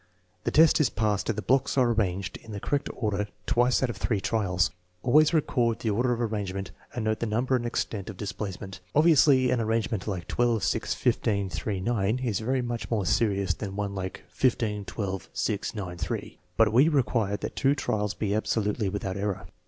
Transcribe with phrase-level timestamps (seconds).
[0.45, 3.91] The test is passed if the blocks are arranged in the correct order twice out
[3.91, 4.71] of three trials.
[5.03, 8.79] Always record the order of arrangement and note the number and extent of displacement.
[8.95, 13.75] Obviously an arrangement like 12 6 15 3 9 is very much more serious than
[13.75, 18.89] one like 15 12 6 9 3, but we require that two trials be absolutely
[18.89, 19.45] without error.